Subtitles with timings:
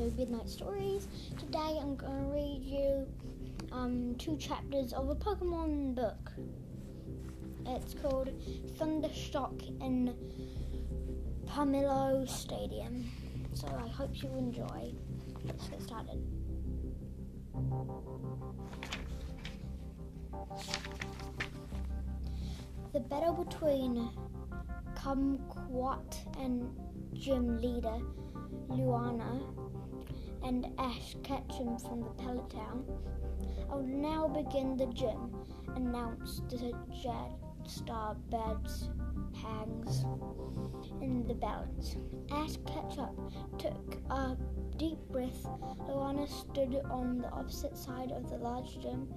[0.00, 1.08] to Midnight Stories.
[1.38, 3.06] Today I'm going to read you
[3.70, 6.32] um, two chapters of a Pokemon book.
[7.66, 8.30] It's called
[8.78, 10.14] Thundershock in
[11.46, 13.10] Pummelo Stadium.
[13.52, 14.94] So I hope you enjoy.
[15.44, 16.24] Let's get started.
[22.94, 24.08] The battle between
[24.94, 26.74] Kumquat and
[27.12, 27.98] gym leader
[28.70, 29.59] Luana
[30.44, 32.84] and Ash catch Ketchum from the Pallet Town.
[33.70, 35.34] I'll now begin the gym,
[35.74, 36.72] announced the
[37.02, 38.88] Jade Star Beds
[39.34, 40.04] hangs
[41.00, 41.96] in the balance.
[42.30, 44.36] Ash Ketchum took a
[44.76, 45.46] deep breath.
[45.88, 49.08] Luana stood on the opposite side of the large gym.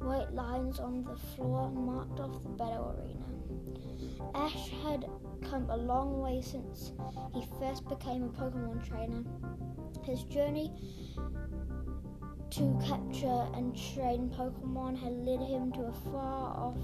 [0.00, 3.24] White lines on the floor marked off the battle arena.
[4.34, 5.06] Ash had
[5.42, 6.92] come a long way since
[7.34, 9.24] he first became a Pokemon trainer.
[10.04, 10.72] His journey
[12.50, 16.78] to capture and train Pokemon had led him to a far off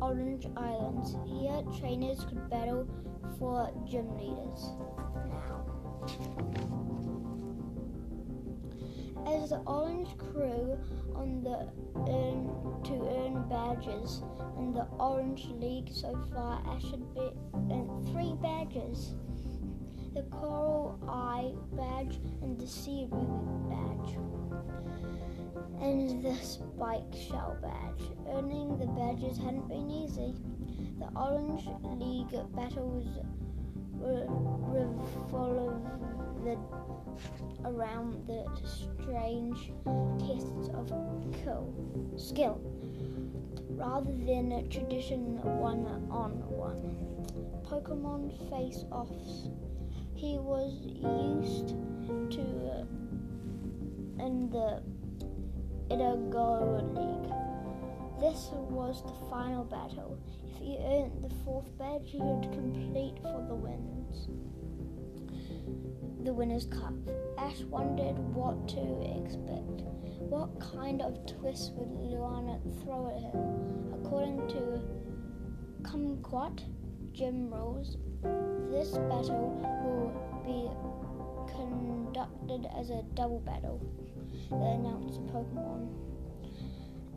[0.00, 1.16] Orange Islands.
[1.26, 2.88] Here, trainers could battle
[3.38, 4.70] for gym leaders.
[9.26, 10.78] As the Orange crew
[11.14, 11.68] on the
[12.10, 12.50] earn
[12.84, 14.22] to earn badges
[14.58, 19.14] in the Orange League so far, Ash had earned uh, three badges:
[20.14, 24.18] the Coral Eye badge and the Sea Ruby badge
[25.80, 28.10] and the Spike Shell badge.
[28.28, 30.34] Earning the badges hadn't been easy.
[30.98, 31.66] The Orange
[31.98, 33.06] League battles
[33.94, 34.26] were
[34.70, 35.88] revolved
[37.64, 39.72] around the strange
[40.18, 40.92] tests of
[41.42, 41.72] kill,
[42.16, 42.60] skill
[43.70, 46.82] rather than tradition one on one.
[47.64, 49.48] Pokemon face offs.
[50.22, 51.70] He was used
[52.30, 54.80] to uh, in the
[55.90, 57.32] Indigo League.
[58.20, 60.16] This was the final battle.
[60.46, 64.28] If he earned the fourth badge, he would complete for the wins.
[66.24, 66.94] The Winner's Cup.
[67.36, 68.80] Ash wondered what to
[69.18, 69.82] expect.
[70.20, 73.92] What kind of twist would Luana throw at him?
[73.92, 74.80] According to
[75.82, 76.62] Kumquat
[77.12, 77.98] gym rules,
[78.70, 79.52] this battle
[79.84, 80.12] will
[80.46, 80.70] be
[81.52, 83.80] conducted as a double battle
[84.48, 85.88] the announced Pokemon.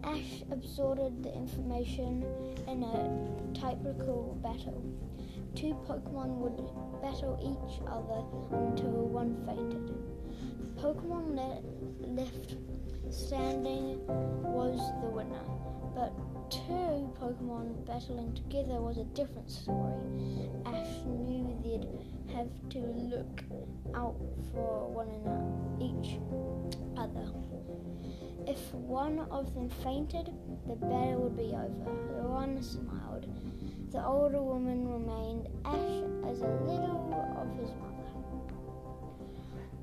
[0.04, 2.26] Ash absorbed the information
[2.68, 3.10] in a
[3.54, 4.84] typical battle.
[5.56, 6.58] Two Pokemon would
[7.02, 9.94] battle each other until one fainted.
[10.76, 11.64] Pokemon
[12.02, 12.58] left
[13.12, 15.44] standing was the winner,
[15.94, 16.14] but
[16.50, 20.50] two Pokemon battling together was a different story.
[20.66, 21.88] Ash knew they'd
[22.36, 23.44] have to look
[23.96, 24.16] out
[24.52, 26.20] for one another, each
[26.98, 27.32] other.
[28.48, 30.32] If one of them fainted,
[30.68, 32.22] the battle would be over.
[32.22, 33.26] The one smiled.
[33.92, 38.06] The older woman remained Ash as a little of his mother.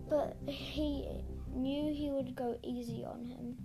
[0.09, 1.09] But he
[1.55, 3.57] knew he would go easy on him.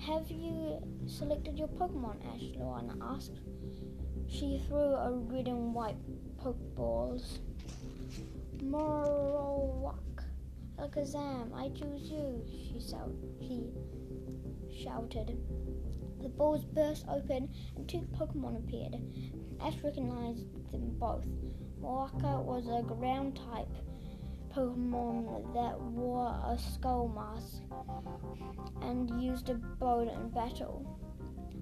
[0.00, 2.16] Have you selected your Pokemon?
[2.34, 3.40] Ash Luana asked.
[4.26, 5.96] She threw a red and white
[6.38, 7.38] Pokeballs.
[8.58, 10.24] Marowak,
[10.78, 12.80] Alakazam, I choose you, she,
[13.40, 15.38] she shouted.
[16.22, 18.96] The balls burst open and two Pokemon appeared.
[19.60, 21.26] Ash recognized them both.
[21.80, 23.68] Mawaka was a ground type
[24.54, 27.62] Pokemon that wore a skull mask
[28.82, 30.86] and used a bow in battle.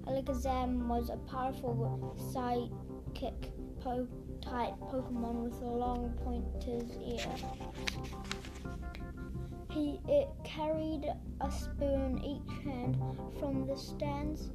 [0.07, 4.09] Alakazam was a powerful psychic po-
[4.43, 7.27] type Pokemon with a long pointer's ear.
[9.71, 11.07] He it carried
[11.41, 12.99] a spoon each hand
[13.39, 14.51] from the stands.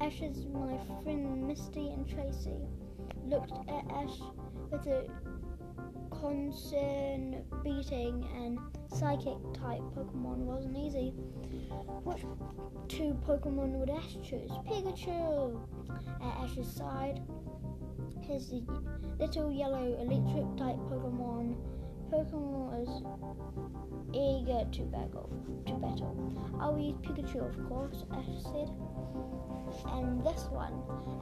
[0.00, 2.66] Ash's my friend Misty and Tracey
[3.26, 4.20] looked at Ash
[4.70, 5.04] with a
[6.26, 11.10] concern beating and psychic type Pokemon wasn't easy.
[12.04, 12.22] Which
[12.88, 14.50] two Pokemon would Ash choose?
[14.66, 15.60] Pikachu!
[16.22, 17.20] At Ash's side,
[18.22, 18.54] his
[19.18, 21.56] little yellow electric type Pokemon.
[22.10, 23.02] Pokemon is
[24.12, 25.30] eager to battle.
[25.66, 26.14] To battle.
[26.60, 28.70] I'll use Pikachu, of course, Ash said.
[29.86, 30.74] And this one,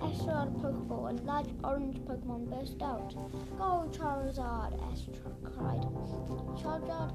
[0.02, 3.14] Ash saw a Pokeball, and large orange Pokemon burst out.
[3.56, 4.74] Go, Charizard!
[4.90, 5.08] Ash
[5.54, 5.82] cried.
[6.60, 7.12] Charizard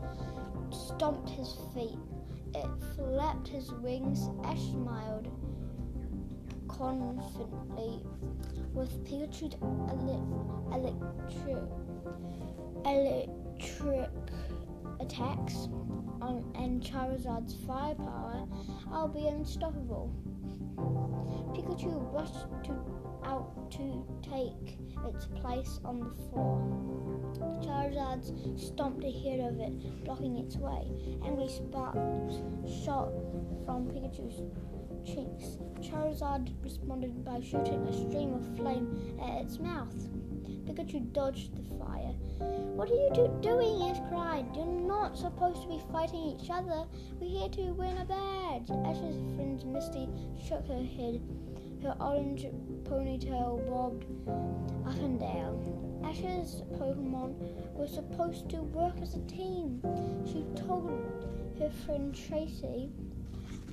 [0.74, 2.00] stomped his feet.
[2.56, 4.30] It flapped his wings.
[4.44, 5.28] Ash smiled
[6.68, 8.04] confidently
[8.74, 11.64] with Pikachu's ele- electric,
[12.86, 14.10] electric
[15.00, 15.68] attacks
[16.22, 18.48] and Charizard's firepower,
[18.92, 20.12] I'll be unstoppable.
[20.78, 22.74] Pikachu rushed to,
[23.24, 24.78] out to take
[25.08, 26.62] its place on the floor.
[27.62, 30.88] Charizard stomped ahead of it, blocking its way.
[31.26, 32.42] Angry sparks
[32.84, 33.10] shot
[33.66, 34.42] from Pikachu's
[35.06, 35.58] cheeks.
[35.82, 39.96] Charizard responded by shooting a stream of flame at its mouth.
[40.66, 42.14] Pikachu dodged the fire.
[42.76, 43.90] What are you two doing?
[43.90, 44.46] Ash cried.
[44.56, 46.86] You're not supposed to be fighting each other.
[47.20, 48.70] We're here to win a badge.
[48.86, 50.08] Ash's friend Misty
[50.48, 51.22] shook her head.
[51.84, 52.46] Her orange
[52.84, 54.06] ponytail bobbed
[54.88, 56.02] up and down.
[56.04, 57.36] Ash's Pokemon
[57.74, 59.82] were supposed to work as a team.
[60.26, 60.90] She told
[61.60, 62.90] her friend Tracey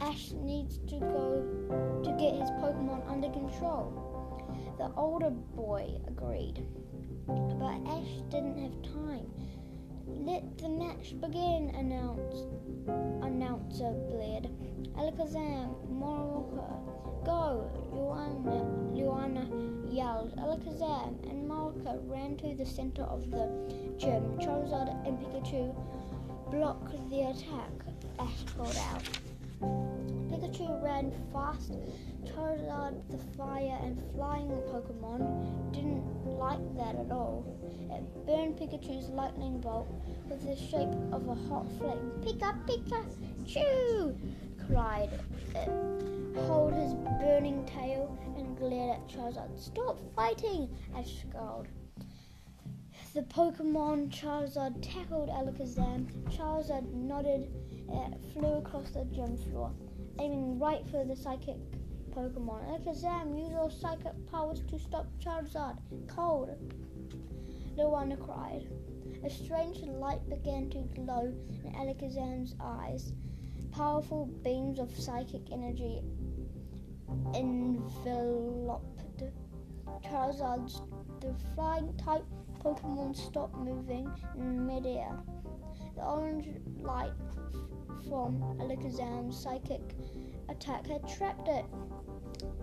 [0.01, 4.04] Ash needs to go to get his Pokemon under control.
[4.77, 6.67] The older boy agreed,
[7.27, 9.31] but Ash didn't have time.
[10.07, 12.49] Let the match begin, announced
[13.23, 14.51] announcer Bled.
[14.99, 17.71] Alakazam, Moroka, go!
[17.93, 18.65] Luana,
[18.97, 20.35] Luana yelled.
[20.39, 23.49] Alakazam and Moroka ran to the center of the
[23.97, 24.37] gym.
[24.39, 25.73] Charizard and Pikachu
[26.51, 27.71] blocked the attack.
[28.19, 30.14] Ash called out.
[30.35, 31.75] Pikachu ran fast.
[32.25, 37.45] Charizard, the fire and flying Pokemon, didn't like that at all.
[37.93, 39.87] It burned Pikachu's lightning bolt
[40.29, 42.11] with the shape of a hot flame.
[42.21, 43.05] Pika, Pika,
[43.47, 44.17] Choo!
[44.67, 45.11] cried
[45.55, 45.69] it.
[46.47, 49.57] Hold his burning tail and glared at Charizard.
[49.57, 50.69] Stop fighting!
[50.97, 51.69] Ash scowled.
[53.15, 56.09] The Pokemon Charizard tackled Alakazam.
[56.37, 57.53] Charizard nodded.
[57.89, 59.71] It flew across the gym floor,
[60.21, 61.57] aiming right for the psychic
[62.15, 62.63] Pokemon.
[62.69, 65.79] Alakazam, use your psychic powers to stop Charizard.
[66.09, 66.51] Cold.
[67.77, 68.69] Luana cried.
[69.25, 71.33] A strange light began to glow
[71.65, 73.13] in Alakazam's eyes.
[73.73, 76.01] Powerful beams of psychic energy
[77.35, 78.95] enveloped
[80.05, 80.83] Charizard's
[81.21, 82.25] the flying type
[82.63, 85.11] Pokemon stopped moving in midair.
[85.97, 86.49] The orange
[86.81, 87.13] light
[88.09, 89.95] from Alakazam's psychic
[90.49, 91.65] attack had trapped it.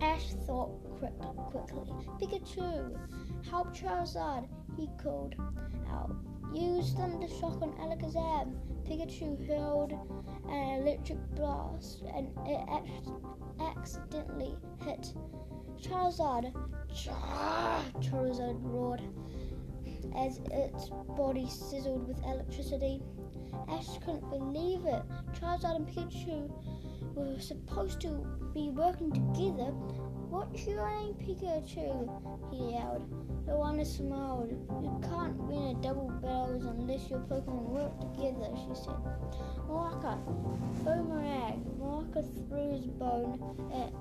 [0.00, 1.18] Ash thought quick,
[1.50, 1.90] quickly.
[2.20, 2.96] Pikachu,
[3.50, 4.46] help Charizard,
[4.76, 5.34] he called
[5.90, 6.14] out.
[6.54, 8.54] Use Thunder Shock on Alakazam.
[8.84, 9.92] Pikachu hurled
[10.48, 12.60] an electric blast and it
[13.60, 15.14] accidentally hit
[15.80, 16.52] Charizard.
[18.00, 19.02] Charizard roared
[20.16, 23.00] as its body sizzled with electricity.
[23.68, 25.02] Ash couldn't believe it.
[25.38, 26.50] Charizard and Pikachu
[27.14, 29.72] were supposed to be working together.
[30.30, 32.08] What's your name, Pikachu?
[32.50, 33.06] he yelled.
[33.46, 34.50] Luana smiled.
[34.82, 38.94] You can't win a double battles unless your Pokemon work together, she said.
[39.68, 40.16] Moraka,
[40.84, 41.64] boomerang.
[41.78, 43.38] Moraka threw his bone
[43.74, 43.92] at,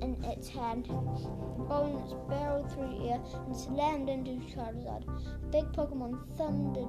[0.00, 0.86] in its hand.
[0.86, 5.04] The bone barreled through the air and slammed into Charizard.
[5.50, 6.88] Big Pokemon thundered,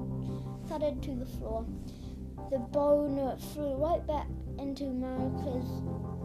[0.67, 1.65] thudded to the floor.
[2.51, 4.27] The bone flew right back
[4.59, 5.81] into Moraka's,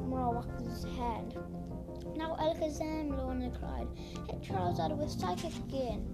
[0.08, 1.34] Marowaka's hand.
[2.16, 3.88] Now Alakazam, Luana cried.
[4.28, 6.06] Hit Charizard with Psychic again.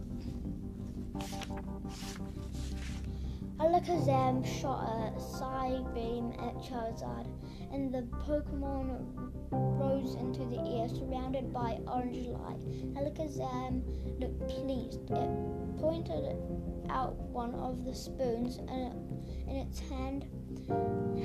[3.58, 7.26] Alakazam shot a Psy beam at Charizard,
[7.72, 9.04] and the Pokemon
[9.50, 12.60] rose into the air surrounded by orange light.
[12.94, 13.82] Alakazam
[14.20, 14.47] looked
[17.52, 20.26] one of the spoons in, its hand,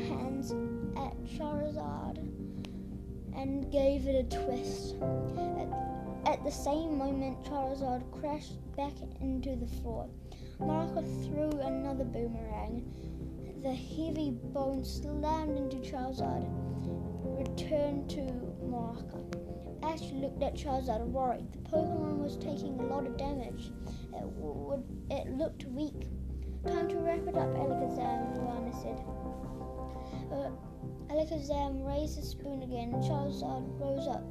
[0.07, 0.51] hands
[0.95, 2.17] at Charizard
[3.35, 4.95] and gave it a twist.
[5.37, 10.09] At, at the same moment, Charizard crashed back into the floor.
[10.59, 12.85] Marika threw another boomerang.
[13.61, 16.45] The heavy bone slammed into Charizard,
[17.23, 18.21] returned to
[18.63, 19.42] Marika.
[19.93, 21.51] Ash looked at Charizard worried.
[21.51, 23.69] The Pokemon was taking a lot of damage.
[24.11, 26.07] It, would, it looked weak.
[26.65, 28.99] Time to wrap it up, Alakazam, Luana said.
[30.31, 30.49] Uh,
[31.13, 32.91] Alakazam raised the spoon again.
[33.03, 34.23] Charizard rose up.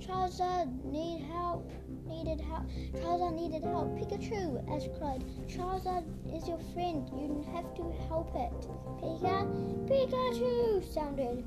[0.00, 1.70] Charizard need help.
[2.04, 2.68] Needed help.
[2.96, 3.96] Charizard needed help.
[3.96, 5.22] Pikachu, Ash cried.
[5.46, 6.02] Charizard
[6.34, 7.08] is your friend.
[7.14, 8.66] You have to help it.
[9.00, 9.46] Pika,
[9.86, 11.44] Pikachu sounded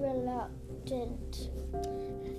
[0.00, 1.50] reluctant.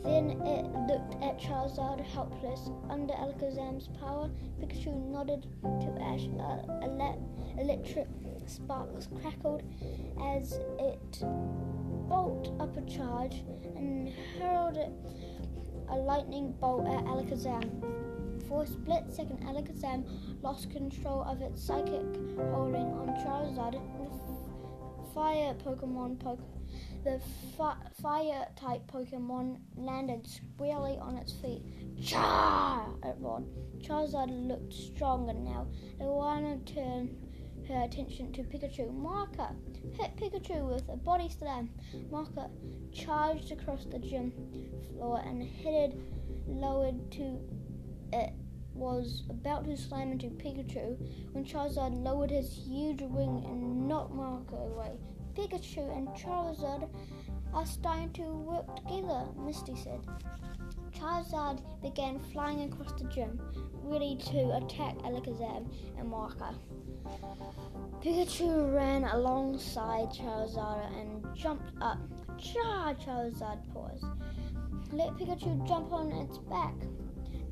[0.03, 2.69] Then it looked at Charizard helpless.
[2.89, 6.27] Under Alakazam's power, Pikachu nodded to Ash.
[6.39, 6.81] Uh,
[7.59, 8.07] electric
[8.47, 9.61] sparks crackled
[10.37, 11.23] as it
[12.09, 13.43] bolted up a charge
[13.75, 14.77] and hurled
[15.89, 17.69] a lightning bolt at Alakazam.
[18.47, 20.03] For a split second, Alakazam
[20.41, 22.05] lost control of its psychic
[22.51, 23.79] holding on Charizard.
[25.13, 26.39] Fire Pokemon poke.
[27.03, 27.19] The
[27.57, 31.63] fi- fire type Pokemon landed squarely on its feet.
[31.99, 32.89] Char!
[33.03, 33.45] It roared.
[33.79, 35.65] Charizard looked stronger now.
[35.99, 37.15] Luana turned
[37.67, 38.93] her attention to Pikachu.
[38.93, 39.49] Marker
[39.93, 41.71] hit Pikachu with a body slam.
[42.11, 42.49] Marker
[42.91, 44.31] charged across the gym
[44.87, 45.99] floor and headed
[46.47, 47.39] lowered to
[48.13, 48.33] it
[48.73, 50.97] was about to slam into Pikachu
[51.33, 54.97] when Charizard lowered his huge wing and knocked Marker away.
[55.35, 56.89] Pikachu and Charizard
[57.53, 60.01] are starting to work together, Misty said.
[60.93, 63.39] Charizard began flying across the gym,
[63.83, 66.53] ready to attack Alakazam and Marker.
[68.01, 71.99] Pikachu ran alongside Charizard and jumped up.
[72.37, 72.95] Char!
[72.95, 74.05] Charizard paused.
[74.91, 76.75] Let Pikachu jump on its back.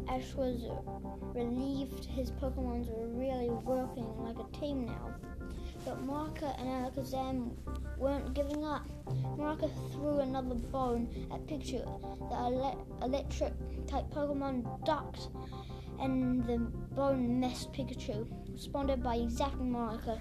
[0.09, 0.69] Ash was
[1.33, 5.15] relieved his Pokemons were really working like a team now.
[5.89, 7.49] But Marker and Alakazam
[7.97, 8.87] weren't giving up.
[9.35, 11.83] Marker threw another bone at Pikachu.
[12.29, 13.53] The ele- electric
[13.87, 15.29] type Pokemon ducked
[15.99, 16.59] and the
[16.95, 20.19] bone missed Pikachu, responded by zapping Marker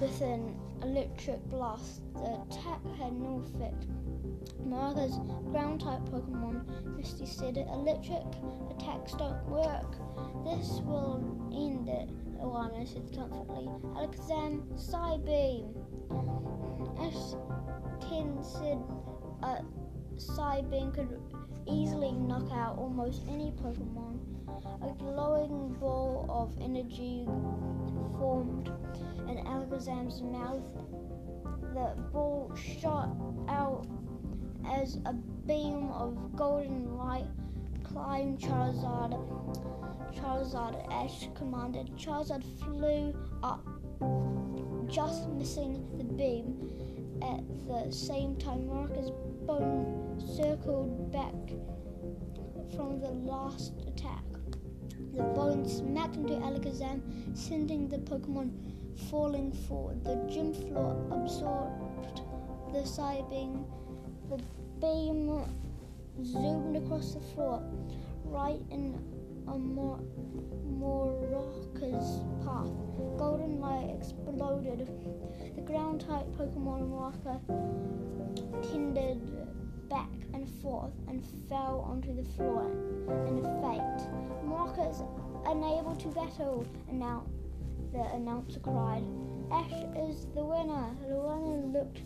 [0.00, 2.02] with an electric blast.
[2.14, 3.86] The attack had no effect.
[4.64, 5.18] Marker's
[5.50, 8.22] ground type Pokemon, Misty said, electric
[8.70, 9.96] attacks don't work.
[10.44, 11.20] This will
[11.52, 12.08] end it,
[12.42, 13.68] Luana said uh, comfortably.
[13.94, 15.72] Alakazam, Psybeam.
[16.98, 17.36] Ash
[18.08, 18.78] 10 said
[19.42, 19.62] a
[20.16, 21.20] Psybeam could
[21.66, 24.18] easily knock out almost any Pokemon.
[24.82, 27.24] A glowing ball of energy
[28.18, 28.70] formed
[29.28, 30.62] in Alakazam's mouth.
[31.74, 33.16] The ball shot
[33.48, 33.86] out
[34.66, 35.12] as a
[35.46, 37.26] beam of golden light
[37.84, 39.18] climbed Charizard.
[40.14, 41.90] Charizard, Ash commanded.
[41.96, 43.66] Charizard flew up,
[44.88, 46.70] just missing the beam.
[47.22, 49.10] At the same time, Marcus
[49.46, 51.34] Bone circled back
[52.74, 54.24] from the last attack.
[55.14, 57.02] The bone smacked into Alakazam,
[57.36, 58.50] sending the Pokemon
[59.10, 60.02] falling forward.
[60.04, 62.22] The gym floor absorbed
[62.72, 63.64] the Psybeam.
[64.28, 64.42] The
[64.80, 65.44] beam
[66.24, 67.62] zoomed across the floor,
[68.24, 68.98] right in
[69.48, 69.98] a more
[70.64, 72.70] Morocco's path.
[73.18, 74.88] Golden light exploded.
[75.54, 77.40] The ground type Pokemon Morocco
[78.70, 79.20] tended
[79.88, 82.70] back and forth and fell onto the floor
[83.28, 84.32] in a faint.
[84.90, 85.02] Is
[85.46, 87.30] unable to battle, announced
[87.92, 89.04] the announcer cried.
[89.50, 90.96] Ash is the winner.
[91.08, 92.00] Luana looked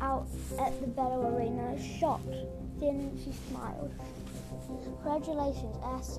[0.00, 0.26] out
[0.58, 2.34] at the battle arena, shocked.
[2.80, 3.92] Then she smiled.
[4.84, 6.18] Congratulations, Ash.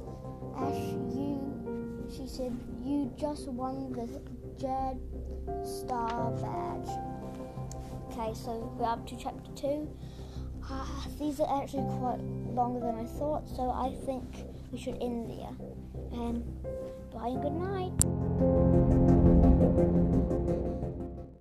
[0.57, 0.81] Ash,
[1.15, 4.07] you, she said, you just won the
[4.59, 4.99] Jade
[5.65, 6.89] Star badge.
[8.11, 9.87] Okay, so we're up to chapter two.
[10.69, 10.85] Uh,
[11.17, 12.19] these are actually quite
[12.53, 14.23] longer than I thought, so I think
[14.71, 15.55] we should end there.
[16.11, 16.43] And
[17.13, 17.93] bye and good night.